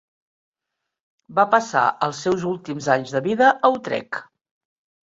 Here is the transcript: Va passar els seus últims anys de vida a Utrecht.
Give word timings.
Va 1.41 1.45
passar 1.57 1.83
els 2.09 2.25
seus 2.27 2.49
últims 2.55 2.91
anys 2.99 3.17
de 3.19 3.25
vida 3.31 3.55
a 3.71 3.75
Utrecht. 3.79 4.27